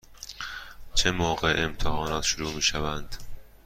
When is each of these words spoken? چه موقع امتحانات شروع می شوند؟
چه 0.95 1.11
موقع 1.11 1.53
امتحانات 1.63 2.23
شروع 2.23 2.53
می 2.53 2.61
شوند؟ 2.61 3.15